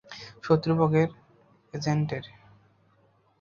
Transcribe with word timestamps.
শত্রু 0.43 0.71
পক্ষের 0.79 1.09
এজেন্টের। 1.73 2.25